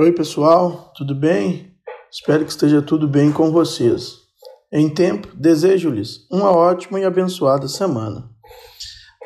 Oi, 0.00 0.12
pessoal, 0.12 0.92
tudo 0.94 1.12
bem? 1.12 1.74
Espero 2.08 2.44
que 2.44 2.52
esteja 2.52 2.80
tudo 2.80 3.08
bem 3.08 3.32
com 3.32 3.50
vocês. 3.50 4.18
Em 4.72 4.88
tempo, 4.88 5.26
desejo-lhes 5.34 6.24
uma 6.30 6.52
ótima 6.52 7.00
e 7.00 7.04
abençoada 7.04 7.66
semana. 7.66 8.30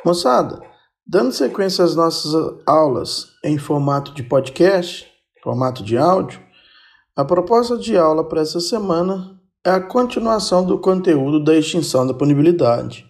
Moçada, 0.02 0.62
dando 1.06 1.30
sequência 1.30 1.84
às 1.84 1.94
nossas 1.94 2.32
aulas 2.66 3.26
em 3.44 3.58
formato 3.58 4.14
de 4.14 4.22
podcast, 4.22 5.06
formato 5.42 5.82
de 5.84 5.98
áudio, 5.98 6.40
a 7.14 7.22
proposta 7.22 7.76
de 7.76 7.94
aula 7.94 8.26
para 8.26 8.40
essa 8.40 8.58
semana 8.58 9.38
é 9.62 9.72
a 9.72 9.78
continuação 9.78 10.64
do 10.64 10.78
conteúdo 10.78 11.44
da 11.44 11.54
extinção 11.54 12.06
da 12.06 12.14
punibilidade, 12.14 13.04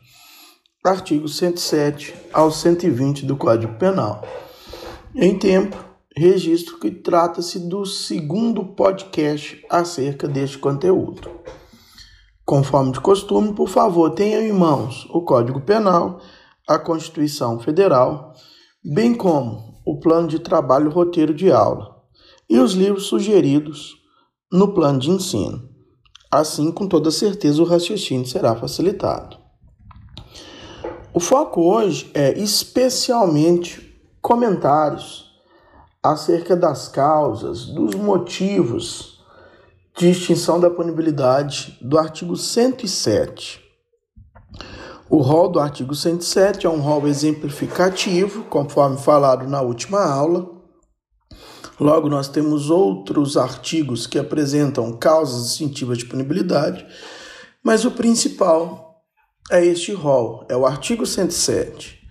artigos 0.84 1.36
107 1.36 2.12
ao 2.32 2.50
120 2.50 3.24
do 3.24 3.36
Código 3.36 3.74
Penal. 3.74 4.20
Em 5.14 5.38
tempo, 5.38 5.91
registro 6.16 6.78
que 6.78 6.90
trata-se 6.90 7.58
do 7.58 7.86
segundo 7.86 8.64
podcast 8.74 9.64
acerca 9.70 10.28
deste 10.28 10.58
conteúdo. 10.58 11.30
Conforme 12.44 12.92
de 12.92 13.00
costume, 13.00 13.54
por 13.54 13.68
favor, 13.68 14.10
tenha 14.10 14.40
em 14.40 14.52
mãos 14.52 15.06
o 15.10 15.22
Código 15.22 15.60
Penal, 15.60 16.20
a 16.68 16.78
Constituição 16.78 17.58
Federal, 17.58 18.34
bem 18.84 19.14
como 19.14 19.80
o 19.86 19.98
plano 20.00 20.28
de 20.28 20.38
trabalho 20.38 20.90
roteiro 20.90 21.34
de 21.34 21.50
aula 21.50 21.96
e 22.48 22.58
os 22.58 22.72
livros 22.72 23.06
sugeridos 23.06 23.96
no 24.52 24.74
plano 24.74 24.98
de 24.98 25.10
ensino. 25.10 25.68
Assim, 26.30 26.70
com 26.70 26.86
toda 26.86 27.10
certeza, 27.10 27.62
o 27.62 27.66
raciocínio 27.66 28.26
será 28.26 28.54
facilitado. 28.54 29.38
O 31.14 31.20
foco 31.20 31.62
hoje 31.62 32.10
é 32.14 32.38
especialmente 32.38 34.00
comentários 34.20 35.31
acerca 36.02 36.56
das 36.56 36.88
causas, 36.88 37.66
dos 37.66 37.94
motivos 37.94 39.22
de 39.96 40.10
extinção 40.10 40.58
da 40.58 40.68
punibilidade 40.68 41.78
do 41.80 41.98
artigo 41.98 42.36
107. 42.36 43.62
O 45.08 45.18
rol 45.18 45.48
do 45.50 45.60
artigo 45.60 45.94
107 45.94 46.66
é 46.66 46.70
um 46.70 46.80
rol 46.80 47.06
exemplificativo, 47.06 48.44
conforme 48.44 48.96
falado 48.96 49.46
na 49.46 49.60
última 49.60 50.02
aula. 50.02 50.50
Logo, 51.78 52.08
nós 52.08 52.28
temos 52.28 52.70
outros 52.70 53.36
artigos 53.36 54.06
que 54.06 54.18
apresentam 54.18 54.96
causas 54.96 55.48
distintivas 55.48 55.98
de 55.98 56.06
punibilidade, 56.06 56.86
mas 57.62 57.84
o 57.84 57.90
principal 57.90 59.02
é 59.50 59.64
este 59.64 59.92
rol, 59.92 60.46
é 60.48 60.56
o 60.56 60.66
artigo 60.66 61.06
107. 61.06 62.01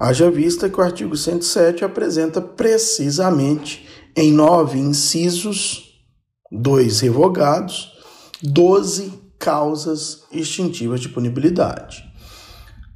Haja 0.00 0.30
vista 0.30 0.70
que 0.70 0.78
o 0.78 0.82
artigo 0.82 1.16
107 1.16 1.84
apresenta 1.84 2.40
precisamente 2.40 3.88
em 4.14 4.32
nove 4.32 4.78
incisos, 4.78 6.00
dois 6.52 7.00
revogados, 7.00 7.90
doze 8.40 9.12
causas 9.40 10.24
extintivas 10.30 11.00
de 11.00 11.08
punibilidade. 11.08 12.04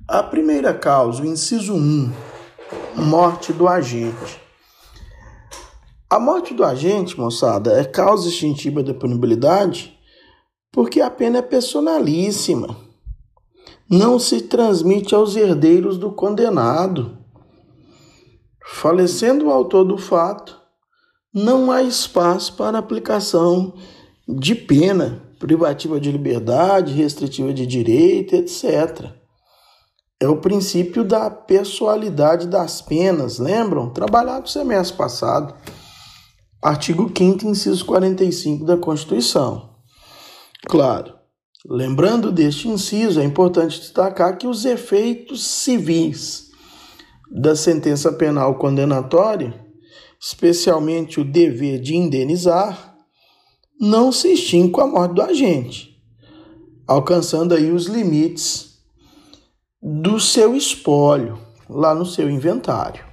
A 0.06 0.22
primeira 0.22 0.72
causa, 0.72 1.24
o 1.24 1.26
inciso 1.26 1.74
1, 1.74 2.12
morte 2.94 3.52
do 3.52 3.66
agente. 3.66 4.40
A 6.08 6.20
morte 6.20 6.54
do 6.54 6.62
agente, 6.62 7.18
moçada, 7.18 7.72
é 7.80 7.84
causa 7.84 8.28
extintiva 8.28 8.80
da 8.80 8.94
punibilidade 8.94 9.98
porque 10.70 11.00
a 11.00 11.10
pena 11.10 11.38
é 11.38 11.42
personalíssima 11.42 12.76
não 13.92 14.18
se 14.18 14.40
transmite 14.40 15.14
aos 15.14 15.36
herdeiros 15.36 15.98
do 15.98 16.10
condenado. 16.10 17.18
Falecendo 18.64 19.48
o 19.48 19.50
autor 19.50 19.84
do 19.84 19.98
fato, 19.98 20.58
não 21.34 21.70
há 21.70 21.82
espaço 21.82 22.56
para 22.56 22.78
aplicação 22.78 23.74
de 24.26 24.54
pena 24.54 25.22
privativa 25.38 26.00
de 26.00 26.10
liberdade, 26.10 26.94
restritiva 26.94 27.52
de 27.52 27.66
direito, 27.66 28.34
etc. 28.34 29.10
É 30.18 30.26
o 30.26 30.38
princípio 30.38 31.04
da 31.04 31.28
pessoalidade 31.28 32.46
das 32.46 32.80
penas, 32.80 33.38
lembram? 33.38 33.90
Trabalhado 33.90 34.48
semestre 34.48 34.96
passado. 34.96 35.54
Artigo 36.62 37.12
5 37.14 37.46
inciso 37.46 37.84
45 37.84 38.64
da 38.64 38.78
Constituição. 38.78 39.74
Claro, 40.66 41.21
Lembrando 41.68 42.32
deste 42.32 42.66
inciso, 42.68 43.20
é 43.20 43.24
importante 43.24 43.78
destacar 43.78 44.36
que 44.36 44.48
os 44.48 44.64
efeitos 44.64 45.44
civis 45.44 46.50
da 47.30 47.54
sentença 47.54 48.12
penal 48.12 48.56
condenatória, 48.56 49.54
especialmente 50.20 51.20
o 51.20 51.24
dever 51.24 51.80
de 51.80 51.96
indenizar, 51.96 52.96
não 53.80 54.10
se 54.10 54.32
extingue 54.32 54.72
com 54.72 54.80
a 54.80 54.86
morte 54.86 55.14
do 55.14 55.22
agente, 55.22 55.96
alcançando 56.86 57.54
aí 57.54 57.70
os 57.70 57.86
limites 57.86 58.78
do 59.80 60.18
seu 60.18 60.56
espólio 60.56 61.38
lá 61.68 61.94
no 61.94 62.04
seu 62.04 62.28
inventário. 62.28 63.04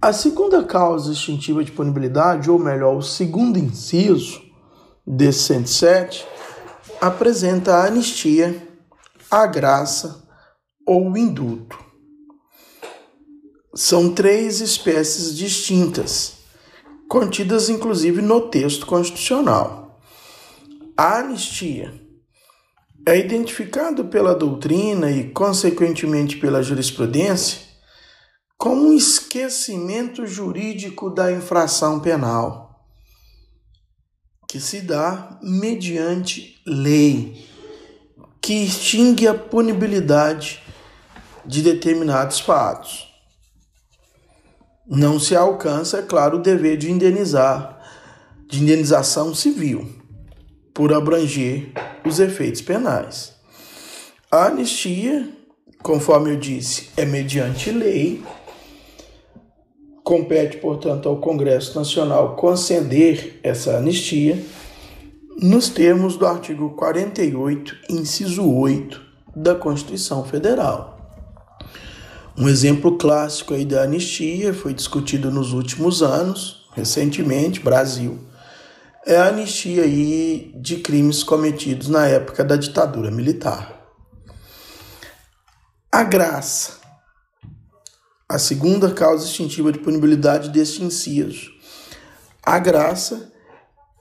A 0.00 0.12
segunda 0.12 0.62
causa 0.62 1.12
extintiva 1.12 1.64
de 1.64 1.72
punibilidade, 1.72 2.48
ou 2.48 2.58
melhor, 2.58 2.96
o 2.96 3.02
segundo 3.02 3.58
inciso, 3.58 4.47
desse 5.08 5.44
107 5.44 6.26
apresenta 7.00 7.76
a 7.76 7.86
anistia, 7.86 8.68
a 9.30 9.46
graça 9.46 10.28
ou 10.86 11.10
o 11.10 11.16
indulto. 11.16 11.78
São 13.74 14.12
três 14.12 14.60
espécies 14.60 15.34
distintas, 15.34 16.34
contidas 17.08 17.70
inclusive 17.70 18.20
no 18.20 18.50
texto 18.50 18.84
constitucional. 18.84 19.98
A 20.96 21.18
anistia 21.18 21.94
é 23.06 23.16
identificado 23.18 24.06
pela 24.06 24.34
doutrina 24.34 25.10
e, 25.10 25.30
consequentemente, 25.30 26.36
pela 26.36 26.62
jurisprudência 26.62 27.66
como 28.58 28.88
um 28.88 28.92
esquecimento 28.92 30.26
jurídico 30.26 31.08
da 31.08 31.32
infração 31.32 32.00
penal 32.00 32.67
que 34.48 34.58
se 34.58 34.80
dá 34.80 35.38
mediante 35.42 36.58
lei, 36.66 37.46
que 38.40 38.64
extingue 38.64 39.28
a 39.28 39.34
punibilidade 39.34 40.62
de 41.44 41.60
determinados 41.62 42.40
fatos. 42.40 43.06
Não 44.86 45.20
se 45.20 45.36
alcança, 45.36 45.98
é 45.98 46.02
claro, 46.02 46.38
o 46.38 46.42
dever 46.42 46.78
de 46.78 46.90
indenizar, 46.90 47.78
de 48.48 48.62
indenização 48.62 49.34
civil, 49.34 49.86
por 50.72 50.94
abranger 50.94 51.70
os 52.06 52.18
efeitos 52.18 52.62
penais. 52.62 53.34
A 54.30 54.46
anistia, 54.46 55.28
conforme 55.82 56.30
eu 56.30 56.36
disse, 56.36 56.88
é 56.96 57.04
mediante 57.04 57.70
lei 57.70 58.24
Compete, 60.08 60.56
portanto, 60.56 61.06
ao 61.06 61.18
Congresso 61.18 61.78
Nacional 61.78 62.34
conceder 62.34 63.38
essa 63.42 63.76
anistia 63.76 64.42
nos 65.38 65.68
termos 65.68 66.16
do 66.16 66.26
artigo 66.26 66.70
48, 66.70 67.76
inciso 67.90 68.50
8 68.50 68.98
da 69.36 69.54
Constituição 69.54 70.24
Federal. 70.24 70.98
Um 72.38 72.48
exemplo 72.48 72.96
clássico 72.96 73.52
aí 73.52 73.66
da 73.66 73.82
anistia 73.82 74.54
foi 74.54 74.72
discutido 74.72 75.30
nos 75.30 75.52
últimos 75.52 76.02
anos, 76.02 76.66
recentemente, 76.74 77.60
Brasil, 77.60 78.18
é 79.04 79.18
a 79.18 79.28
anistia 79.28 79.82
aí 79.82 80.54
de 80.56 80.76
crimes 80.76 81.22
cometidos 81.22 81.86
na 81.86 82.06
época 82.06 82.42
da 82.42 82.56
ditadura 82.56 83.10
militar. 83.10 83.78
A 85.92 86.02
graça 86.02 86.77
a 88.28 88.38
segunda 88.38 88.90
causa 88.90 89.24
extintiva 89.24 89.72
de 89.72 89.78
punibilidade 89.78 90.50
deste 90.50 90.84
inciso. 90.84 91.50
A 92.42 92.58
graça 92.58 93.32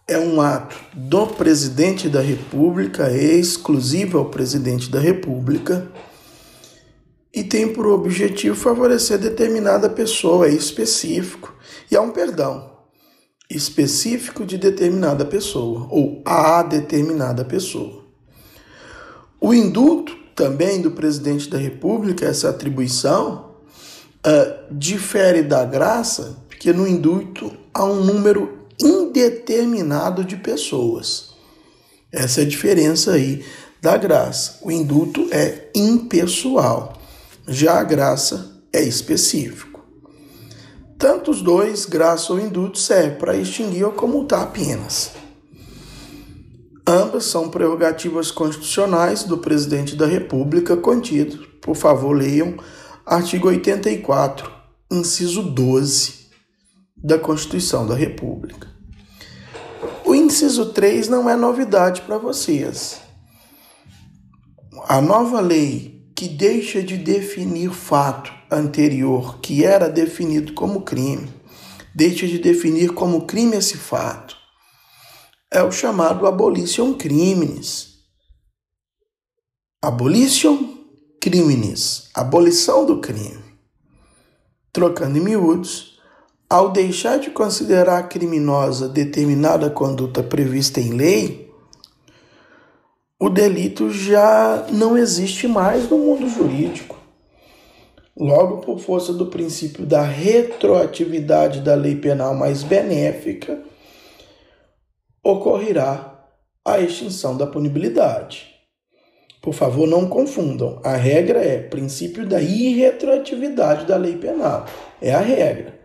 é 0.06 0.20
um 0.20 0.42
ato 0.42 0.76
do 0.94 1.28
presidente 1.28 2.10
da 2.10 2.20
República, 2.20 3.08
é 3.08 3.36
exclusivo 3.36 4.18
ao 4.18 4.26
presidente 4.26 4.90
da 4.90 5.00
República, 5.00 5.90
e 7.34 7.44
tem 7.44 7.72
por 7.72 7.86
objetivo 7.86 8.56
favorecer 8.56 9.18
determinada 9.18 9.90
pessoa, 9.90 10.48
é 10.48 10.52
específico, 10.52 11.56
e 11.90 11.96
há 11.96 12.02
um 12.02 12.12
perdão 12.12 12.76
específico 13.50 14.46
de 14.46 14.58
determinada 14.58 15.24
pessoa, 15.24 15.88
ou 15.90 16.22
a 16.26 16.64
determinada 16.64 17.46
pessoa. 17.46 18.04
O 19.40 19.54
indulto 19.54 20.18
também 20.36 20.82
do 20.82 20.92
presidente 20.92 21.50
da 21.50 21.58
República, 21.58 22.26
essa 22.26 22.50
atribuição, 22.50 23.47
uh, 24.28 24.76
difere 24.76 25.42
da 25.42 25.64
graça 25.64 26.38
porque 26.58 26.74
no 26.74 26.88
indulto 26.88 27.56
há 27.72 27.86
um 27.86 28.04
número 28.04 28.68
indeterminado 28.82 30.26
de 30.26 30.36
pessoas. 30.36 31.36
Essa 32.12 32.42
é 32.42 32.44
a 32.44 32.48
diferença 32.48 33.14
aí 33.14 33.46
da 33.80 33.96
graça. 33.96 34.58
O 34.64 34.72
indulto 34.72 35.28
é 35.32 35.70
impessoal, 35.76 36.98
já 37.48 37.80
a 37.80 37.84
graça 37.84 38.60
é 38.74 38.82
específico. 38.82 39.86
Tanto 40.98 41.30
os 41.30 41.44
dois, 41.44 41.86
graça 41.86 42.34
ou 42.34 42.40
indulto, 42.40 42.80
serve 42.80 43.18
para 43.18 43.38
extinguir 43.38 43.84
ou 43.84 43.92
comutar 43.92 44.42
apenas. 44.42 45.12
Ambas 46.88 47.26
são 47.26 47.50
prerrogativas 47.50 48.32
constitucionais 48.32 49.24
do 49.24 49.38
presidente 49.38 49.96
da 49.96 50.08
República, 50.08 50.76
contido, 50.76 51.46
por 51.62 51.76
favor, 51.76 52.14
leiam, 52.14 52.58
artigo 53.08 53.48
84, 53.48 54.52
inciso 54.92 55.42
12 55.42 56.28
da 56.98 57.18
Constituição 57.18 57.88
da 57.88 57.96
República. 57.96 58.68
O 60.04 60.14
inciso 60.14 60.74
3 60.74 61.08
não 61.08 61.30
é 61.30 61.36
novidade 61.38 62.02
para 62.02 62.18
vocês. 62.18 63.00
A 64.90 65.00
nova 65.00 65.40
lei 65.40 66.12
que 66.14 66.28
deixa 66.28 66.84
de 66.84 66.98
definir 66.98 67.72
fato 67.72 68.34
anterior 68.52 69.40
que 69.40 69.64
era 69.64 69.88
definido 69.88 70.52
como 70.54 70.82
crime, 70.82 71.34
deixa 71.96 72.28
de 72.28 72.40
definir 72.40 72.94
como 72.94 73.26
crime 73.26 73.56
esse 73.56 73.78
fato. 73.78 74.36
É 75.50 75.64
o 75.64 75.72
chamado 75.72 76.28
abolition 76.28 76.94
criminis. 76.94 78.00
Abolition 79.82 80.77
criminis, 81.28 82.10
abolição 82.14 82.86
do 82.86 83.02
crime. 83.02 83.44
Trocando 84.72 85.18
em 85.18 85.22
miúdos, 85.22 86.00
ao 86.50 86.70
deixar 86.70 87.20
de 87.20 87.32
considerar 87.32 88.08
criminosa 88.08 88.88
determinada 88.88 89.70
conduta 89.70 90.24
prevista 90.24 90.80
em 90.80 90.94
lei, 90.94 91.52
o 93.20 93.30
delito 93.30 93.92
já 93.92 94.68
não 94.72 94.98
existe 94.98 95.50
mais 95.50 95.90
no 95.90 95.98
mundo 95.98 96.30
jurídico. 96.30 96.96
Logo, 98.16 98.60
por 98.60 98.80
força 98.80 99.12
do 99.12 99.26
princípio 99.26 99.86
da 99.86 100.04
retroatividade 100.04 101.60
da 101.60 101.76
lei 101.76 101.98
penal 101.98 102.34
mais 102.36 102.64
benéfica, 102.64 103.62
ocorrerá 105.22 106.24
a 106.64 106.80
extinção 106.80 107.36
da 107.36 107.46
punibilidade. 107.46 108.57
Por 109.48 109.54
favor, 109.54 109.88
não 109.88 110.10
confundam. 110.10 110.82
A 110.84 110.98
regra 110.98 111.40
é 111.40 111.58
princípio 111.58 112.28
da 112.28 112.42
irretroatividade 112.42 113.86
da 113.86 113.96
lei 113.96 114.18
penal. 114.18 114.66
É 115.02 115.14
a 115.14 115.22
regra. 115.22 115.80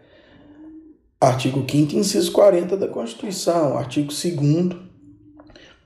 Artigo 1.20 1.64
5 1.70 1.94
inciso 1.94 2.32
40 2.32 2.76
da 2.76 2.88
Constituição, 2.88 3.78
artigo 3.78 4.08
2 4.08 4.76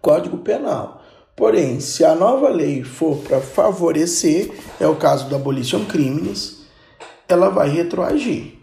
Código 0.00 0.38
Penal. 0.38 1.02
Porém, 1.36 1.78
se 1.78 2.02
a 2.02 2.14
nova 2.14 2.48
lei 2.48 2.82
for 2.82 3.18
para 3.18 3.42
favorecer, 3.42 4.50
é 4.80 4.86
o 4.88 4.96
caso 4.96 5.28
da 5.28 5.36
abolition 5.36 5.84
crimes, 5.84 6.62
ela 7.28 7.50
vai 7.50 7.68
retroagir, 7.68 8.54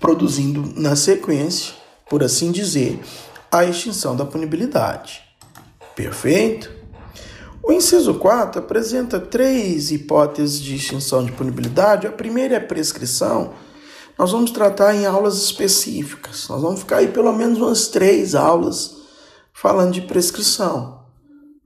produzindo 0.00 0.72
na 0.80 0.96
sequência, 0.96 1.74
por 2.08 2.24
assim 2.24 2.50
dizer, 2.50 2.98
a 3.52 3.62
extinção 3.62 4.16
da 4.16 4.24
punibilidade. 4.24 5.20
Perfeito? 5.94 6.73
O 7.66 7.72
inciso 7.72 8.14
4 8.14 8.60
apresenta 8.60 9.18
três 9.18 9.90
hipóteses 9.90 10.60
de 10.60 10.76
extinção 10.76 11.24
de 11.24 11.32
punibilidade. 11.32 12.06
A 12.06 12.12
primeira 12.12 12.54
é 12.54 12.58
a 12.58 12.66
prescrição, 12.66 13.54
nós 14.18 14.30
vamos 14.30 14.50
tratar 14.50 14.94
em 14.94 15.06
aulas 15.06 15.38
específicas. 15.42 16.46
Nós 16.48 16.60
vamos 16.60 16.80
ficar 16.80 16.98
aí 16.98 17.08
pelo 17.08 17.32
menos 17.32 17.58
umas 17.58 17.88
três 17.88 18.34
aulas 18.34 18.96
falando 19.52 19.92
de 19.92 20.02
prescrição, 20.02 21.06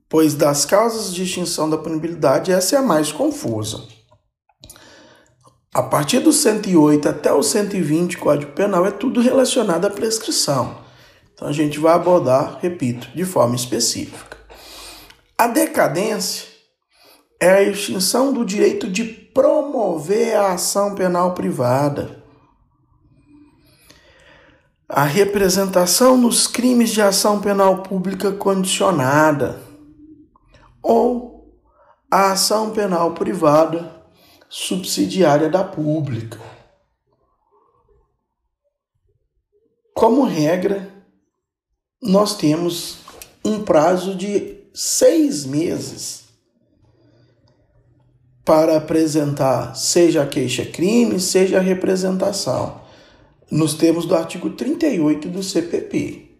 pois 0.08 0.34
das 0.34 0.64
causas 0.64 1.12
de 1.12 1.24
extinção 1.24 1.68
da 1.68 1.76
punibilidade, 1.76 2.52
essa 2.52 2.76
é 2.76 2.78
a 2.78 2.82
mais 2.82 3.10
confusa. 3.10 3.82
A 5.74 5.82
partir 5.82 6.20
do 6.20 6.32
108 6.32 7.08
até 7.08 7.32
o 7.32 7.42
120 7.42 8.18
Código 8.18 8.52
Penal 8.52 8.86
é 8.86 8.90
tudo 8.90 9.20
relacionado 9.20 9.84
à 9.84 9.90
prescrição. 9.90 10.78
Então 11.34 11.48
a 11.48 11.52
gente 11.52 11.78
vai 11.78 11.92
abordar, 11.92 12.58
repito, 12.60 13.08
de 13.14 13.24
forma 13.24 13.56
específica. 13.56 14.37
A 15.38 15.46
decadência 15.46 16.48
é 17.40 17.50
a 17.50 17.62
extinção 17.62 18.32
do 18.32 18.44
direito 18.44 18.90
de 18.90 19.04
promover 19.04 20.36
a 20.36 20.54
ação 20.54 20.94
penal 20.96 21.32
privada 21.32 22.18
a 24.88 25.04
representação 25.04 26.16
nos 26.16 26.46
crimes 26.46 26.90
de 26.90 27.02
ação 27.02 27.40
penal 27.40 27.82
pública 27.82 28.32
condicionada 28.32 29.60
ou 30.82 31.52
a 32.10 32.32
ação 32.32 32.70
penal 32.70 33.12
privada 33.12 34.02
subsidiária 34.48 35.50
da 35.50 35.62
pública. 35.62 36.40
Como 39.94 40.24
regra, 40.24 40.90
nós 42.00 42.34
temos 42.34 42.98
um 43.44 43.62
prazo 43.62 44.14
de 44.14 44.57
seis 44.80 45.44
meses 45.44 46.28
para 48.44 48.76
apresentar, 48.76 49.74
seja 49.74 50.22
a 50.22 50.26
queixa-crime, 50.26 51.18
seja 51.18 51.58
a 51.58 51.60
representação 51.60 52.80
nos 53.50 53.74
termos 53.74 54.06
do 54.06 54.14
artigo 54.14 54.50
38 54.50 55.30
do 55.30 55.42
CPP. 55.42 56.30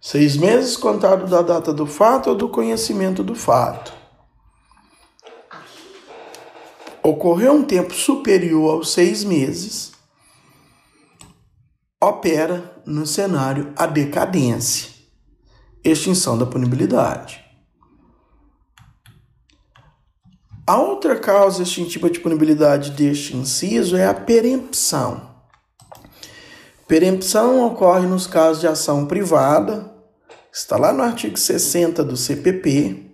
Seis 0.00 0.36
meses 0.36 0.76
contado 0.76 1.30
da 1.30 1.42
data 1.42 1.72
do 1.72 1.86
fato 1.86 2.30
ou 2.30 2.34
do 2.34 2.48
conhecimento 2.48 3.22
do 3.22 3.36
fato. 3.36 3.92
Ocorreu 7.04 7.52
um 7.52 7.62
tempo 7.62 7.94
superior 7.94 8.72
aos 8.72 8.92
seis 8.92 9.22
meses, 9.22 9.92
opera 12.00 12.82
no 12.84 13.06
cenário 13.06 13.72
a 13.76 13.86
decadência, 13.86 14.91
extinção 15.84 16.38
da 16.38 16.46
punibilidade. 16.46 17.42
A 20.64 20.76
outra 20.76 21.18
causa 21.18 21.64
extintiva 21.64 22.08
de 22.08 22.20
punibilidade 22.20 22.92
deste 22.92 23.36
inciso 23.36 23.96
é 23.96 24.06
a 24.06 24.14
perempção. 24.14 25.30
Perempção 26.86 27.66
ocorre 27.66 28.06
nos 28.06 28.28
casos 28.28 28.60
de 28.60 28.68
ação 28.68 29.06
privada, 29.06 29.92
está 30.52 30.76
lá 30.76 30.92
no 30.92 31.02
artigo 31.02 31.36
60 31.36 32.04
do 32.04 32.16
CPP, 32.16 33.10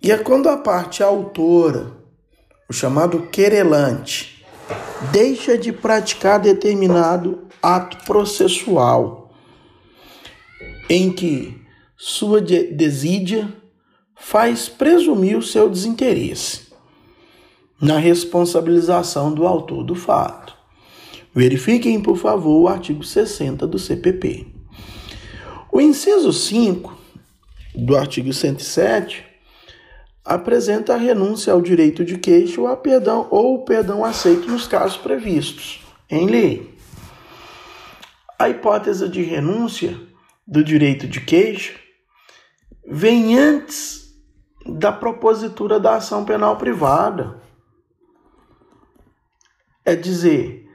e 0.00 0.12
é 0.12 0.18
quando 0.18 0.48
a 0.48 0.56
parte 0.56 1.02
autora, 1.02 1.92
o 2.68 2.72
chamado 2.72 3.22
querelante, 3.28 4.46
deixa 5.10 5.58
de 5.58 5.72
praticar 5.72 6.38
determinado 6.38 7.48
ato 7.60 8.04
processual, 8.04 9.34
em 10.88 11.10
que 11.10 11.65
sua 11.96 12.40
desídia 12.40 13.48
faz 14.14 14.68
presumir 14.68 15.36
o 15.36 15.42
seu 15.42 15.68
desinteresse 15.68 16.66
na 17.80 17.98
responsabilização 17.98 19.32
do 19.32 19.46
autor 19.46 19.82
do 19.84 19.94
fato. 19.94 20.54
Verifiquem, 21.34 22.00
por 22.00 22.16
favor, 22.16 22.62
o 22.62 22.68
artigo 22.68 23.04
60 23.04 23.66
do 23.66 23.78
CPP. 23.78 24.46
O 25.72 25.80
inciso 25.80 26.32
5 26.32 26.96
do 27.74 27.96
artigo 27.96 28.32
107 28.32 29.24
apresenta 30.24 30.94
a 30.94 30.98
renúncia 30.98 31.52
ao 31.52 31.60
direito 31.60 32.04
de 32.04 32.18
queixa 32.18 32.60
ou 32.60 32.66
a 32.66 32.76
perdão 32.76 33.28
ou 33.30 33.54
o 33.54 33.64
perdão 33.64 34.04
aceito 34.04 34.50
nos 34.50 34.66
casos 34.66 34.96
previstos 34.96 35.80
em 36.10 36.26
lei. 36.26 36.74
A 38.38 38.48
hipótese 38.48 39.08
de 39.08 39.22
renúncia 39.22 39.98
do 40.46 40.64
direito 40.64 41.06
de 41.06 41.20
queixa 41.20 41.85
vem 42.86 43.38
antes 43.38 44.14
da 44.64 44.92
propositura 44.92 45.80
da 45.80 45.96
ação 45.96 46.24
penal 46.24 46.56
privada. 46.56 47.40
É 49.84 49.94
dizer, 49.94 50.68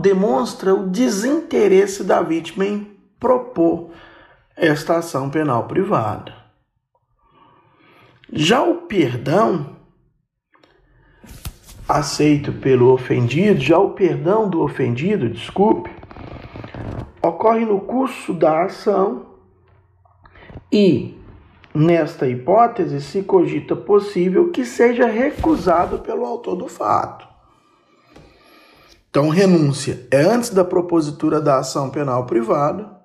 demonstra 0.00 0.74
o 0.74 0.88
desinteresse 0.88 2.02
da 2.04 2.22
vítima 2.22 2.64
em 2.64 2.98
propor 3.18 3.90
esta 4.56 4.96
ação 4.96 5.30
penal 5.30 5.66
privada. 5.68 6.34
Já 8.32 8.62
o 8.62 8.82
perdão 8.82 9.76
aceito 11.88 12.52
pelo 12.52 12.92
ofendido, 12.92 13.60
já 13.60 13.78
o 13.78 13.92
perdão 13.94 14.50
do 14.50 14.62
ofendido, 14.62 15.30
desculpe, 15.30 15.90
ocorre 17.22 17.64
no 17.64 17.80
curso 17.80 18.34
da 18.34 18.64
ação 18.64 19.27
e, 20.72 21.14
nesta 21.74 22.28
hipótese, 22.28 23.00
se 23.00 23.22
cogita 23.22 23.74
possível 23.74 24.50
que 24.50 24.64
seja 24.64 25.06
recusado 25.06 25.98
pelo 26.00 26.24
autor 26.24 26.56
do 26.56 26.68
fato. 26.68 27.26
Então, 29.10 29.28
renúncia 29.28 30.06
é 30.10 30.20
antes 30.20 30.50
da 30.50 30.64
propositura 30.64 31.40
da 31.40 31.58
ação 31.58 31.90
penal 31.90 32.26
privada, 32.26 32.98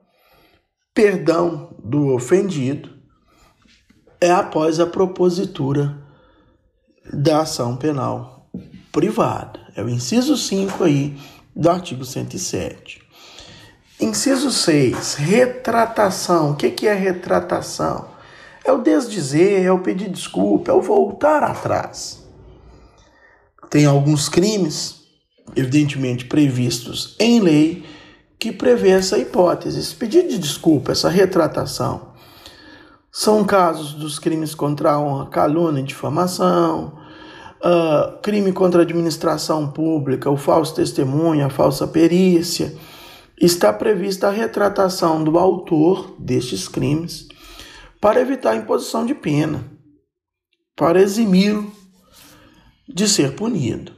perdão 0.94 1.76
do 1.84 2.14
ofendido 2.14 2.94
é 4.24 4.32
após 4.32 4.80
a 4.80 4.86
propositura 4.86 6.02
da 7.12 7.42
ação 7.42 7.76
penal 7.76 8.50
privada. 8.90 9.60
É 9.76 9.84
o 9.84 9.90
inciso 9.90 10.38
5 10.38 10.84
aí 10.84 11.18
do 11.54 11.70
artigo 11.70 12.06
107. 12.06 13.03
Inciso 14.04 14.52
6, 14.52 15.16
retratação. 15.16 16.52
O 16.52 16.56
que 16.56 16.86
é 16.86 16.94
retratação? 16.94 18.08
É 18.66 18.72
o 18.72 18.80
desdizer, 18.80 19.64
é 19.64 19.72
o 19.72 19.80
pedir 19.80 20.10
desculpa, 20.10 20.72
é 20.72 20.74
o 20.74 20.82
voltar 20.82 21.42
atrás. 21.42 22.22
Tem 23.70 23.86
alguns 23.86 24.28
crimes, 24.28 25.04
evidentemente 25.56 26.26
previstos 26.26 27.16
em 27.18 27.40
lei, 27.40 27.86
que 28.38 28.52
prevê 28.52 28.90
essa 28.90 29.18
hipótese, 29.18 29.80
esse 29.80 29.96
pedido 29.96 30.28
de 30.28 30.38
desculpa, 30.38 30.92
essa 30.92 31.08
retratação. 31.08 32.10
São 33.10 33.46
casos 33.46 33.94
dos 33.94 34.20
crimes 34.20 34.54
contra 34.54 34.92
a 34.92 35.00
honra, 35.00 35.28
calúnia 35.28 35.82
difamação, 35.82 36.98
uh, 37.64 38.18
crime 38.22 38.52
contra 38.52 38.82
a 38.82 38.84
administração 38.84 39.70
pública, 39.70 40.30
o 40.30 40.36
falso 40.36 40.76
testemunho, 40.76 41.46
a 41.46 41.50
falsa 41.50 41.88
perícia. 41.88 42.76
Está 43.40 43.74
prevista 43.74 44.28
a 44.28 44.32
retratação 44.32 45.24
do 45.24 45.38
autor 45.38 46.16
destes 46.20 46.68
crimes 46.68 47.28
para 48.00 48.22
evitar 48.22 48.52
a 48.52 48.56
imposição 48.56 49.06
de 49.06 49.16
pena, 49.16 49.64
para 50.76 51.02
eximi-lo 51.02 51.72
de 52.88 53.08
ser 53.08 53.36
punido. 53.36 53.94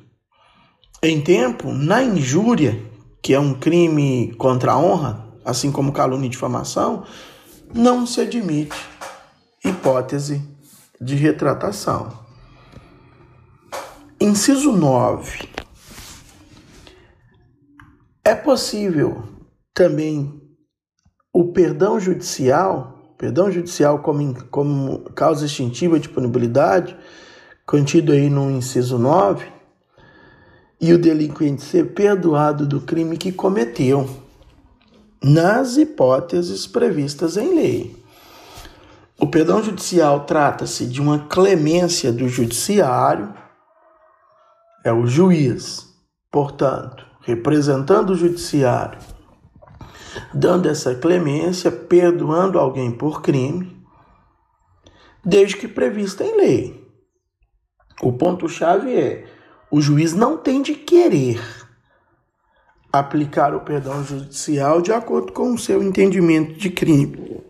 Em 1.02 1.22
tempo, 1.22 1.72
na 1.72 2.02
injúria, 2.02 2.82
que 3.22 3.34
é 3.34 3.40
um 3.40 3.54
crime 3.54 4.34
contra 4.38 4.74
a 4.74 4.80
honra, 4.80 5.28
assim 5.44 5.72
como 5.72 5.92
calúnia 5.92 6.28
e 6.28 6.30
difamação, 6.30 7.06
não 7.74 8.06
se 8.06 8.22
admite 8.22 8.76
hipótese 9.64 10.42
de 11.02 11.16
retratação. 11.16 12.26
Inciso 14.20 14.72
9. 14.72 15.50
É 18.28 18.34
possível 18.34 19.22
também 19.72 20.42
o 21.32 21.52
perdão 21.54 22.00
judicial, 22.00 23.14
perdão 23.20 23.52
judicial 23.52 24.00
como, 24.00 24.44
como 24.46 25.00
causa 25.12 25.46
extintiva 25.46 26.00
de 26.00 26.10
punibilidade, 26.10 26.98
contido 27.68 28.12
aí 28.12 28.28
no 28.28 28.50
inciso 28.50 28.98
9, 28.98 29.46
e 30.82 30.92
o 30.92 30.98
delinquente 30.98 31.62
ser 31.62 31.94
perdoado 31.94 32.66
do 32.66 32.82
crime 32.82 33.16
que 33.16 33.32
cometeu, 33.32 34.10
nas 35.24 35.78
hipóteses 35.78 36.66
previstas 36.66 37.38
em 37.38 37.54
lei. 37.54 38.04
O 39.20 39.28
perdão 39.28 39.62
judicial 39.62 40.26
trata-se 40.26 40.88
de 40.88 41.00
uma 41.00 41.28
clemência 41.28 42.12
do 42.12 42.28
judiciário 42.28 43.32
é 44.84 44.92
o 44.92 45.06
juiz, 45.06 45.88
portanto, 46.32 47.06
representando 47.26 48.12
o 48.12 48.16
judiciário, 48.16 49.00
dando 50.34 50.70
essa 50.70 50.94
clemência, 50.94 51.72
perdoando 51.72 52.60
alguém 52.60 52.92
por 52.92 53.22
crime, 53.22 53.76
desde 55.24 55.58
que 55.58 55.68
prevista 55.68 56.24
em 56.24 56.38
lei. 56.38 56.88
O 58.02 58.14
ponto-chave 58.14 58.94
é: 58.94 59.26
o 59.72 59.82
juiz 59.82 60.14
não 60.14 60.38
tem 60.38 60.62
de 60.62 60.76
querer 60.76 61.42
aplicar 62.94 63.54
o 63.56 63.62
perdão 63.62 64.04
judicial 64.04 64.82
de 64.82 64.94
acordo 64.94 65.34
com 65.34 65.54
o 65.54 65.58
seu 65.58 65.82
entendimento 65.82 66.54
de 66.54 66.70
crime. 66.70 67.44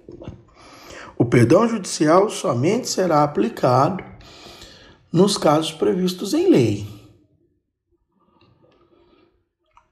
O 1.17 1.25
perdão 1.25 1.67
judicial 1.67 2.29
somente 2.29 2.87
será 2.89 3.23
aplicado 3.23 4.03
nos 5.11 5.37
casos 5.37 5.71
previstos 5.71 6.33
em 6.33 6.49
lei. 6.49 6.94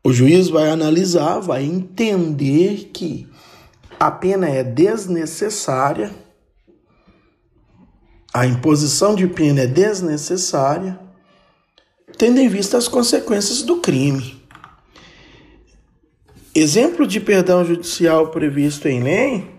O 0.06 0.12
juiz 0.12 0.50
vai 0.50 0.70
analisar, 0.70 1.40
vai 1.40 1.64
entender 1.64 2.90
que 2.94 3.30
a 3.98 4.12
pena 4.12 4.50
é 4.50 4.62
desnecessária, 4.62 6.12
a 8.34 8.46
imposição 8.46 9.16
de 9.16 9.26
pena 9.28 9.62
é 9.62 9.68
desnecessária, 9.68 11.00
tendo 12.18 12.40
em 12.40 12.50
vista 12.50 12.78
as 12.78 12.90
consequências 12.90 13.62
do 13.62 13.78
crime. 13.78 14.44
Exemplo 16.54 17.08
de 17.08 17.22
perdão 17.22 17.64
judicial 17.64 18.28
previsto 18.28 18.90
em 18.90 19.02
lei, 19.02 19.50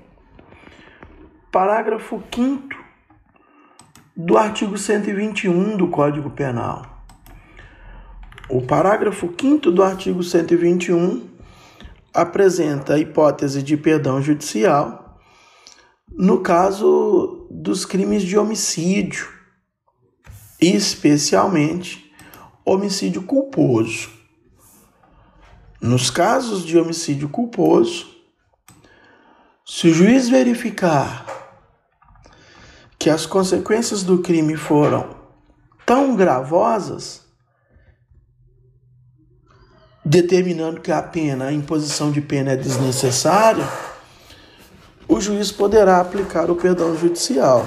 parágrafo 1.50 2.22
5 2.34 2.68
do 4.14 4.36
artigo 4.36 4.76
121 4.76 5.76
do 5.78 5.88
Código 5.88 6.28
Penal. 6.28 6.93
O 8.48 8.60
parágrafo 8.60 9.32
5 9.40 9.70
do 9.70 9.82
artigo 9.82 10.22
121 10.22 11.26
apresenta 12.12 12.94
a 12.94 12.98
hipótese 12.98 13.62
de 13.62 13.76
perdão 13.76 14.20
judicial 14.20 15.18
no 16.12 16.40
caso 16.40 17.48
dos 17.50 17.86
crimes 17.86 18.22
de 18.22 18.36
homicídio, 18.36 19.26
especialmente 20.60 22.12
homicídio 22.64 23.22
culposo. 23.22 24.10
Nos 25.80 26.10
casos 26.10 26.64
de 26.64 26.78
homicídio 26.78 27.30
culposo, 27.30 28.06
se 29.64 29.88
o 29.88 29.94
juiz 29.94 30.28
verificar 30.28 31.26
que 32.98 33.08
as 33.08 33.24
consequências 33.24 34.02
do 34.02 34.18
crime 34.18 34.56
foram 34.56 35.16
tão 35.84 36.14
gravosas, 36.14 37.23
determinando 40.04 40.80
que 40.80 40.92
a 40.92 41.02
pena, 41.02 41.46
a 41.46 41.52
imposição 41.52 42.10
de 42.10 42.20
pena 42.20 42.52
é 42.52 42.56
desnecessária, 42.56 43.66
o 45.08 45.20
juiz 45.20 45.50
poderá 45.50 46.00
aplicar 46.00 46.50
o 46.50 46.56
perdão 46.56 46.96
judicial. 46.96 47.66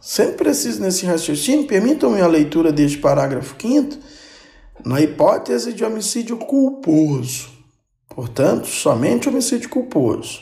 Sempre 0.00 0.36
preciso 0.36 0.80
nesse 0.80 1.04
raciocínio, 1.04 1.66
permitam-me 1.66 2.20
a 2.20 2.26
leitura 2.26 2.72
deste 2.72 2.98
parágrafo 2.98 3.56
5 3.60 3.98
na 4.84 5.00
hipótese 5.00 5.72
de 5.72 5.84
homicídio 5.84 6.36
culposo. 6.36 7.48
Portanto, 8.08 8.66
somente 8.66 9.28
homicídio 9.28 9.68
culposo. 9.68 10.40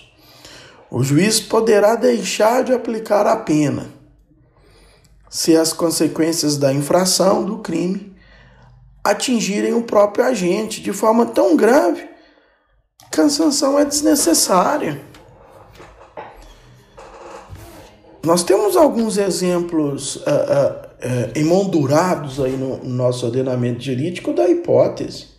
O 0.90 1.02
juiz 1.02 1.40
poderá 1.40 1.97
deixar 1.97 2.62
de 2.62 2.73
aplicar 2.73 3.26
a 3.26 3.37
pena 3.37 3.88
se 5.28 5.57
as 5.57 5.73
consequências 5.73 6.57
da 6.57 6.73
infração 6.73 7.45
do 7.45 7.59
crime 7.59 8.13
atingirem 9.05 9.75
o 9.75 9.83
próprio 9.83 10.25
agente 10.25 10.81
de 10.81 10.93
forma 10.93 11.27
tão 11.27 11.55
grave 11.55 12.09
que 13.13 13.21
a 13.21 13.29
sanção 13.29 13.79
é 13.79 13.85
desnecessária. 13.85 15.01
Nós 18.25 18.43
temos 18.43 18.75
alguns 18.75 19.19
exemplos 19.19 20.17
uh, 20.17 20.21
uh, 20.21 21.39
emoldurados 21.39 22.41
aí 22.41 22.57
no 22.57 22.83
nosso 22.83 23.27
ordenamento 23.27 23.83
jurídico 23.83 24.33
da 24.33 24.49
hipótese. 24.49 25.35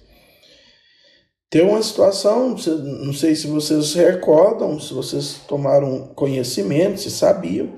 Tem 1.49 1.63
uma 1.63 1.81
situação, 1.81 2.55
não 3.03 3.13
sei 3.13 3.33
se 3.35 3.47
vocês 3.47 3.93
recordam, 3.93 4.79
se 4.79 4.93
vocês 4.93 5.41
tomaram 5.47 6.11
conhecimento, 6.15 6.99
se 6.99 7.09
sabiam, 7.09 7.69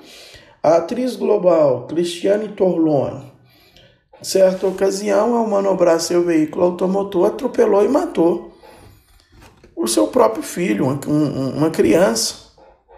a 0.62 0.77
atriz 0.77 1.15
global 1.15 1.86
Cristiane 1.88 2.50
Torlone, 2.50 3.32
certa 4.21 4.67
ocasião, 4.67 5.36
ao 5.36 5.47
manobrar 5.47 6.00
seu 6.00 6.24
veículo 6.24 6.65
automotor, 6.65 7.27
atropelou 7.27 7.83
e 7.83 7.88
matou 7.88 8.57
o 9.75 9.88
seu 9.88 10.07
próprio 10.07 10.41
filho, 10.41 10.86
uma, 10.86 11.00
uma 11.55 11.69
criança, 11.69 12.36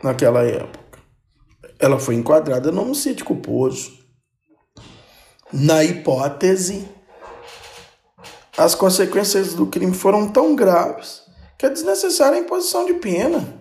naquela 0.02 0.44
época. 0.44 1.00
Ela 1.78 2.00
foi 2.00 2.16
enquadrada 2.16 2.72
no 2.72 2.82
homicídio 2.82 3.26
culposo. 3.26 4.00
Na 5.52 5.84
hipótese, 5.84 6.88
as 8.58 8.76
consequências 8.76 9.54
do 9.54 9.66
crime 9.66 9.94
foram 9.94 10.28
tão 10.30 10.56
graves 10.56 11.22
que 11.58 11.66
é 11.66 11.70
desnecessária 11.70 12.38
a 12.38 12.42
imposição 12.42 12.86
de 12.86 12.94
pena. 12.94 13.60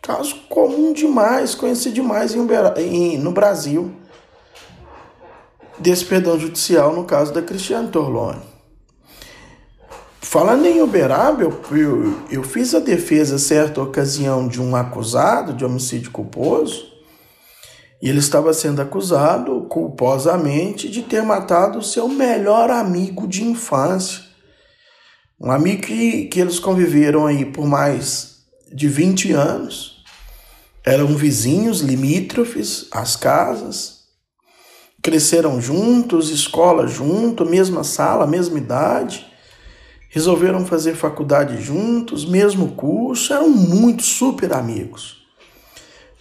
Caso 0.00 0.36
comum 0.48 0.92
demais, 0.92 1.54
conhecido 1.54 1.94
demais 1.94 2.34
em, 2.34 3.18
no 3.18 3.32
Brasil 3.32 3.99
desse 5.80 6.04
perdão 6.04 6.38
judicial 6.38 6.94
no 6.94 7.04
caso 7.04 7.32
da 7.32 7.42
Cristiane 7.42 7.88
Torlone. 7.88 8.42
Falando 10.20 10.66
em 10.66 10.80
Uberaba, 10.80 11.42
eu, 11.42 11.60
eu, 11.72 12.22
eu, 12.30 12.42
fiz 12.44 12.74
a 12.74 12.78
defesa 12.78 13.38
certa 13.38 13.82
ocasião 13.82 14.46
de 14.46 14.60
um 14.60 14.76
acusado 14.76 15.52
de 15.52 15.64
homicídio 15.64 16.12
culposo 16.12 16.86
e 18.00 18.08
ele 18.08 18.20
estava 18.20 18.52
sendo 18.52 18.80
acusado 18.80 19.62
culposamente 19.62 20.88
de 20.88 21.02
ter 21.02 21.22
matado 21.22 21.78
o 21.78 21.82
seu 21.82 22.08
melhor 22.08 22.70
amigo 22.70 23.26
de 23.26 23.42
infância. 23.42 24.22
Um 25.40 25.50
amigo 25.50 25.82
que, 25.82 26.26
que 26.26 26.40
eles 26.40 26.58
conviveram 26.58 27.26
aí 27.26 27.44
por 27.44 27.66
mais 27.66 28.44
de 28.72 28.88
20 28.88 29.32
anos. 29.32 30.04
Eram 30.84 31.08
vizinhos 31.08 31.80
limítrofes 31.80 32.86
às 32.92 33.16
casas 33.16 33.99
cresceram 35.02 35.60
juntos, 35.60 36.30
escola 36.30 36.86
junto, 36.86 37.46
mesma 37.46 37.82
sala, 37.84 38.26
mesma 38.26 38.58
idade, 38.58 39.26
resolveram 40.08 40.66
fazer 40.66 40.94
faculdade 40.94 41.60
juntos, 41.62 42.24
mesmo 42.24 42.72
curso, 42.72 43.32
eram 43.32 43.48
muito 43.48 44.02
super 44.02 44.52
amigos. 44.52 45.18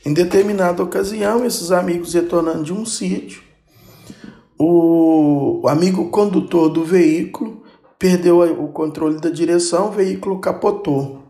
Em 0.05 0.13
determinada 0.13 0.81
ocasião, 0.81 1.45
esses 1.45 1.71
amigos 1.71 2.13
retornando 2.13 2.63
de 2.63 2.73
um 2.73 2.85
sítio, 2.85 3.43
o 4.57 5.65
amigo 5.67 6.09
condutor 6.09 6.69
do 6.69 6.83
veículo 6.83 7.63
perdeu 7.97 8.41
o 8.63 8.69
controle 8.71 9.19
da 9.19 9.29
direção, 9.29 9.87
o 9.87 9.91
veículo 9.91 10.39
capotou. 10.39 11.23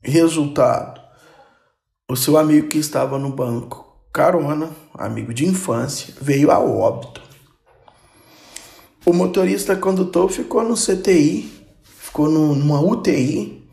Resultado: 0.00 1.00
o 2.08 2.16
seu 2.16 2.36
amigo 2.36 2.68
que 2.68 2.78
estava 2.78 3.18
no 3.18 3.30
banco 3.30 3.87
carona, 4.12 4.70
amigo 4.94 5.32
de 5.32 5.46
infância, 5.46 6.14
veio 6.20 6.50
a 6.50 6.58
óbito. 6.58 7.20
O 9.04 9.12
motorista 9.12 9.76
condutor 9.76 10.28
ficou 10.30 10.62
no 10.62 10.74
CTI, 10.74 11.50
ficou 11.82 12.28
numa 12.28 12.80
UTI 12.80 13.66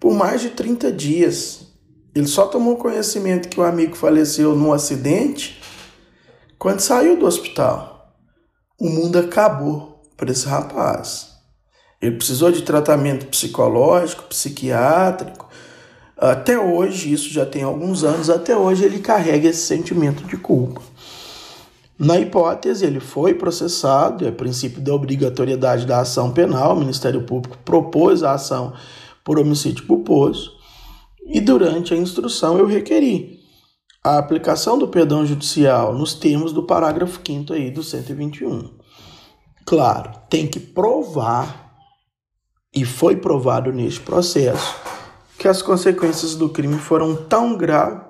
por 0.00 0.12
mais 0.14 0.40
de 0.40 0.50
30 0.50 0.90
dias. 0.90 1.68
Ele 2.14 2.26
só 2.26 2.46
tomou 2.46 2.76
conhecimento 2.76 3.48
que 3.48 3.60
o 3.60 3.62
amigo 3.62 3.94
faleceu 3.94 4.56
num 4.56 4.72
acidente 4.72 5.62
quando 6.58 6.80
saiu 6.80 7.16
do 7.16 7.26
hospital. 7.26 8.16
O 8.78 8.88
mundo 8.88 9.18
acabou 9.18 10.02
para 10.16 10.30
esse 10.30 10.46
rapaz. 10.46 11.28
Ele 12.00 12.16
precisou 12.16 12.50
de 12.50 12.62
tratamento 12.62 13.26
psicológico, 13.26 14.24
psiquiátrico, 14.24 15.48
até 16.16 16.58
hoje, 16.58 17.12
isso 17.12 17.30
já 17.30 17.44
tem 17.44 17.62
alguns 17.62 18.04
anos, 18.04 18.30
até 18.30 18.56
hoje 18.56 18.84
ele 18.84 19.00
carrega 19.00 19.48
esse 19.48 19.66
sentimento 19.66 20.24
de 20.24 20.36
culpa. 20.36 20.80
Na 21.98 22.18
hipótese, 22.18 22.84
ele 22.84 23.00
foi 23.00 23.34
processado, 23.34 24.26
é 24.26 24.30
princípio 24.30 24.80
da 24.80 24.94
obrigatoriedade 24.94 25.86
da 25.86 26.00
ação 26.00 26.32
penal, 26.32 26.74
o 26.74 26.80
Ministério 26.80 27.22
Público 27.22 27.58
propôs 27.64 28.22
a 28.22 28.32
ação 28.32 28.72
por 29.24 29.38
homicídio 29.38 29.86
culposo, 29.86 30.52
e 31.24 31.40
durante 31.40 31.94
a 31.94 31.96
instrução 31.96 32.58
eu 32.58 32.66
requeri 32.66 33.40
a 34.02 34.18
aplicação 34.18 34.76
do 34.76 34.88
perdão 34.88 35.24
judicial 35.24 35.94
nos 35.94 36.12
termos 36.12 36.52
do 36.52 36.64
parágrafo 36.64 37.20
5 37.24 37.52
aí 37.52 37.70
do 37.70 37.84
121. 37.84 38.70
Claro, 39.64 40.10
tem 40.28 40.48
que 40.48 40.58
provar, 40.58 41.72
e 42.74 42.84
foi 42.84 43.16
provado 43.16 43.72
neste 43.72 44.00
processo, 44.00 44.74
que 45.42 45.48
as 45.48 45.60
consequências 45.60 46.36
do 46.36 46.48
crime 46.48 46.78
foram 46.78 47.16
tão 47.16 47.56
graves 47.56 48.00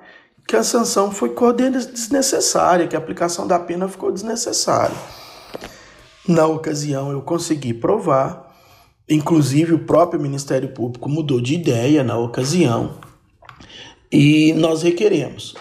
que 0.47 0.55
a 0.55 0.63
sanção 0.63 1.11
foi 1.11 1.35
desnecessária, 1.55 2.87
que 2.87 2.95
a 2.95 2.99
aplicação 2.99 3.47
da 3.47 3.59
pena 3.59 3.89
ficou 3.89 4.13
desnecessária. 4.13 4.95
Na 6.29 6.47
ocasião, 6.47 7.11
eu 7.11 7.23
consegui 7.23 7.73
provar, 7.73 8.55
inclusive 9.09 9.73
o 9.73 9.79
próprio 9.79 10.21
Ministério 10.21 10.75
Público 10.75 11.09
mudou 11.09 11.41
de 11.41 11.55
ideia 11.55 12.05
na 12.05 12.19
ocasião, 12.19 12.99
e 14.13 14.53
nós 14.53 14.83
requeremos, 14.83 15.55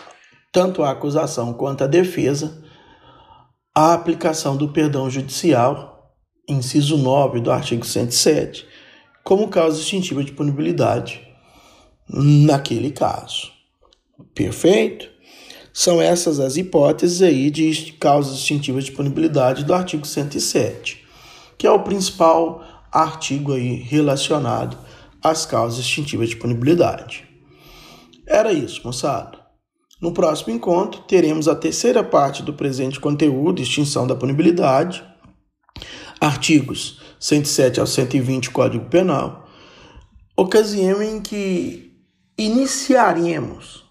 tanto 0.51 0.83
a 0.83 0.91
acusação 0.91 1.53
quanto 1.53 1.85
a 1.85 1.87
defesa, 1.87 2.61
a 3.73 3.93
aplicação 3.93 4.57
do 4.57 4.67
perdão 4.67 5.09
judicial, 5.09 6.17
inciso 6.49 6.97
9 6.97 7.39
do 7.39 7.49
artigo 7.49 7.85
107, 7.85 8.67
como 9.23 9.47
causa 9.47 9.79
extintiva 9.79 10.21
de 10.21 10.33
punibilidade 10.33 11.30
naquele 12.11 12.91
caso. 12.91 13.51
Perfeito? 14.35 15.09
São 15.73 16.01
essas 16.01 16.39
as 16.39 16.57
hipóteses 16.57 17.21
aí 17.21 17.49
de 17.49 17.93
causas 17.93 18.37
distintivas 18.37 18.83
de 18.83 18.91
punibilidade 18.91 19.63
do 19.63 19.73
artigo 19.73 20.05
107, 20.05 21.01
que 21.57 21.65
é 21.65 21.71
o 21.71 21.83
principal 21.83 22.61
artigo 22.91 23.53
aí 23.53 23.75
relacionado 23.75 24.77
às 25.23 25.45
causas 25.45 25.83
distintivas 25.83 26.29
de 26.29 26.35
punibilidade. 26.35 27.23
Era 28.27 28.51
isso, 28.51 28.81
moçada. 28.83 29.39
No 30.01 30.11
próximo 30.11 30.53
encontro, 30.53 31.01
teremos 31.03 31.47
a 31.47 31.55
terceira 31.55 32.03
parte 32.03 32.43
do 32.43 32.53
presente 32.53 32.99
conteúdo, 32.99 33.61
extinção 33.61 34.05
da 34.05 34.15
punibilidade, 34.15 35.03
artigos 36.19 36.99
107 37.19 37.79
ao 37.79 37.87
120 37.87 38.49
Código 38.49 38.85
Penal, 38.85 39.47
ocasião 40.35 41.01
em 41.01 41.21
que 41.21 41.90
iniciaremos 42.45 43.85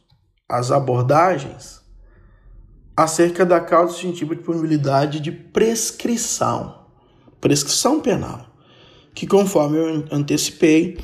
as 0.49 0.73
abordagens 0.73 1.81
acerca 2.97 3.47
da 3.47 3.61
causa 3.61 3.93
distintiva 3.93 4.35
de 4.35 4.43
punibilidade 4.43 5.21
de 5.21 5.31
prescrição, 5.31 6.87
prescrição 7.41 8.01
penal, 8.01 8.47
que, 9.15 9.25
conforme 9.27 9.79
eu 9.79 10.05
antecipei, 10.11 10.99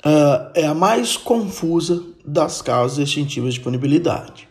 uh, 0.00 0.50
é 0.54 0.66
a 0.66 0.74
mais 0.74 1.16
confusa 1.16 2.02
das 2.24 2.60
causas 2.60 2.96
distintivas 2.98 3.54
de 3.54 3.60
punibilidade. 3.60 4.48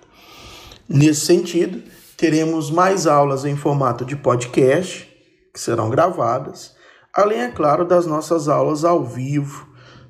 Nesse 0.88 1.26
sentido, 1.26 1.84
teremos 2.16 2.72
mais 2.72 3.06
aulas 3.06 3.44
em 3.44 3.58
formato 3.58 4.06
de 4.06 4.16
podcast, 4.16 5.08
que 5.54 5.60
serão 5.60 5.90
gravadas, 5.90 6.74
além, 7.14 7.42
é 7.42 7.52
claro, 7.52 7.86
das 7.86 8.06
nossas 8.06 8.48
aulas 8.48 8.86
ao 8.86 9.04
vivo 9.06 9.69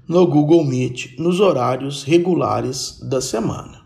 no 0.09 0.25
Google 0.25 0.65
Meet 0.65 1.19
nos 1.19 1.39
horários 1.39 2.03
regulares 2.03 2.99
da 2.99 3.21
semana. 3.21 3.85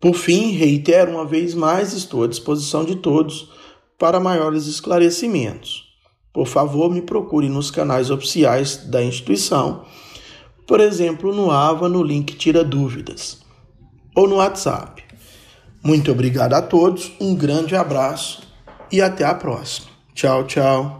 Por 0.00 0.14
fim, 0.14 0.52
reitero 0.52 1.10
uma 1.10 1.26
vez 1.26 1.52
mais, 1.52 1.92
estou 1.92 2.22
à 2.22 2.28
disposição 2.28 2.84
de 2.84 2.94
todos 2.94 3.50
para 3.98 4.20
maiores 4.20 4.68
esclarecimentos. 4.68 5.90
Por 6.32 6.46
favor, 6.46 6.88
me 6.88 7.02
procure 7.02 7.48
nos 7.48 7.72
canais 7.72 8.08
oficiais 8.08 8.76
da 8.86 9.02
instituição, 9.02 9.84
por 10.64 10.78
exemplo, 10.78 11.34
no 11.34 11.50
AVA, 11.50 11.88
no 11.88 12.04
link 12.04 12.36
Tira 12.36 12.62
Dúvidas, 12.62 13.40
ou 14.14 14.28
no 14.28 14.36
WhatsApp. 14.36 15.02
Muito 15.82 16.12
obrigado 16.12 16.54
a 16.54 16.62
todos, 16.62 17.10
um 17.20 17.34
grande 17.34 17.74
abraço 17.74 18.42
e 18.92 19.02
até 19.02 19.24
a 19.24 19.34
próxima. 19.34 19.88
Tchau, 20.14 20.44
tchau. 20.44 20.99